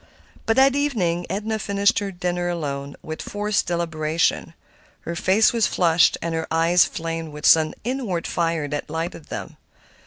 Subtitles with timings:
[0.47, 4.55] But that evening Edna finished her dinner alone, with forced deliberation.
[5.01, 9.57] Her face was flushed and her eyes flamed with some inward fire that lighted them.